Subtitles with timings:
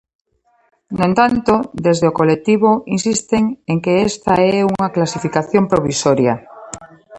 [0.97, 1.53] No entanto,
[1.87, 6.33] desde o colectivo insisten en que esta é unha clasificación provisoria.